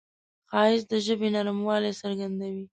[0.49, 2.65] ښایست د ژبې نرموالی څرګندوي